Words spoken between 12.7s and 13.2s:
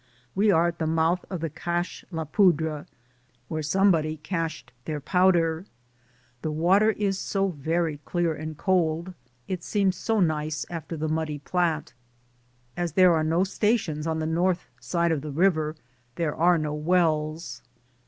As there